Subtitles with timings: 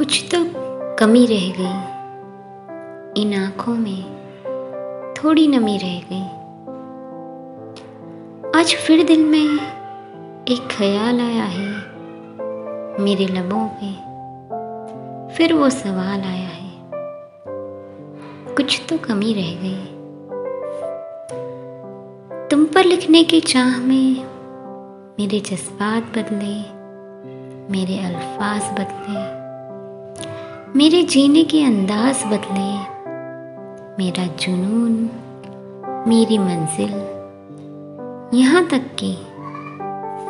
[0.00, 0.38] कुछ तो
[0.96, 6.22] कमी रह गई। इन आँखों में थोड़ी नमी रह गई।
[8.60, 9.54] आज फिर दिल में
[10.48, 11.68] एक ख्याल आया है
[13.04, 13.90] मेरे लबों पे।
[15.34, 16.70] फिर वो सवाल आया है,
[18.54, 19.84] कुछ तो कमी रह गई।
[22.48, 24.24] तुम पर लिखने की चाह में
[25.20, 26.56] मेरे जज्बात बदले,
[27.72, 29.39] मेरे अल्फाज बदले।
[30.76, 32.78] मेरे जीने के अंदाज बदले।
[34.04, 35.10] मेरा जुनून,
[36.08, 36.92] मेरी मंजिल।
[38.38, 39.18] यहाँ तक कि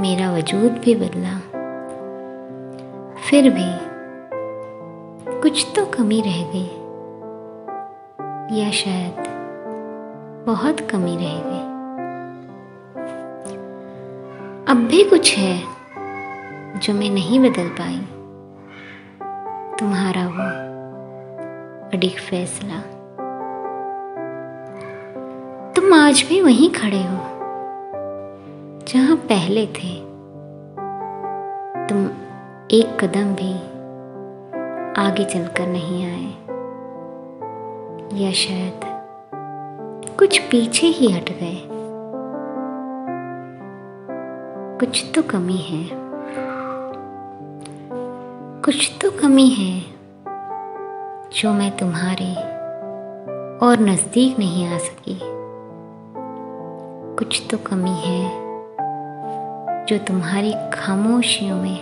[0.00, 1.38] मेरा वजूद भी बदला।
[3.30, 3.88] फिर भी
[5.42, 6.68] कुछ तो कमी रह गई।
[8.60, 9.14] या शायद
[10.46, 11.68] बहुत कमी रह गई।
[14.72, 15.62] अब भी कुछ है
[16.78, 18.17] जो मैं नहीं बदल पाई।
[19.78, 20.44] तुम्हारा वो
[21.92, 22.78] अडिग फैसला।
[25.72, 27.18] तुम आज भी वहीं खड़े हो,
[28.88, 29.94] जहाँ पहले थे।
[31.88, 32.04] तुम
[32.70, 33.52] एक कदम भी
[35.02, 36.28] आगे चलकर नहीं आए,
[38.22, 38.80] या शायद
[40.18, 41.60] कुछ पीछे ही हट गए।
[44.80, 46.07] कुछ तो कमी है।
[48.68, 49.80] कुछ तो कमी है,
[51.32, 52.34] जो मैं तुम्हारे
[53.66, 55.18] और नज़दीक नहीं आ सकी।
[57.16, 58.28] कुछ तो कमी है,
[59.86, 61.78] जो तुम्हारी खामोशियों में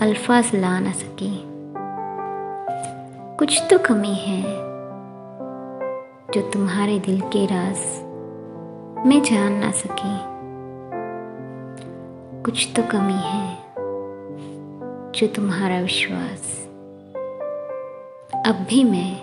[0.00, 1.30] अल्फाज ला ना सकी।
[3.36, 4.42] कुछ तो कमी है,
[6.34, 10.18] जो तुम्हारे दिल के राज मैं जान ना सकी।
[12.42, 13.67] कुछ तो कमी है
[15.18, 16.42] जो तुम्हारा विश्वास।
[18.46, 19.16] अब भी मैं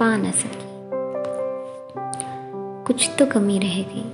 [0.00, 0.66] पा ना सकी।
[2.84, 4.04] कुछ तो कमी रह गई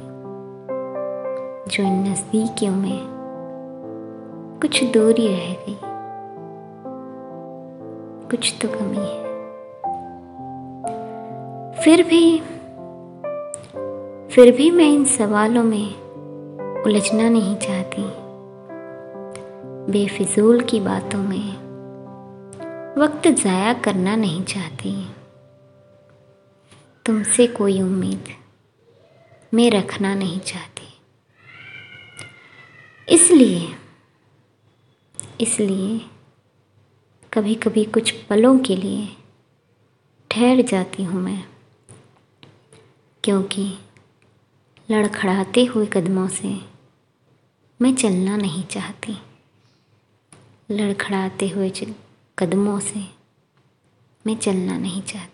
[1.70, 3.00] जो इन नज़दीकियों में
[4.62, 5.76] कुछ दूरी रह गई
[8.30, 9.22] कुछ तो कमी है।
[11.82, 12.38] फिर भी
[14.34, 15.94] फिर भी मैं इन सवालों में
[16.82, 18.21] उलझना नहीं चाहती।
[19.82, 21.52] बेफिजूल की बातों में
[22.96, 24.92] वक्त ज़ाया करना नहीं चाहती।
[27.06, 28.28] तुमसे कोई उम्मीद
[29.52, 30.88] मैं रखना नहीं चाहती।
[33.08, 33.66] इसलिए
[35.40, 35.98] इसलिए
[37.32, 39.08] कभी कभी कुछ पलों के लिए
[40.30, 41.42] ठहर जाती हूँ मैं,
[43.24, 43.66] क्योंकि
[44.88, 46.56] लड़खड़ाते हुए कदमों से
[47.80, 49.18] मैं चलना नहीं चाहती।
[50.72, 51.70] लड़खड़ाते हुए
[52.38, 53.04] कदमों से
[54.26, 55.31] मैं चलना नहीं चाहती।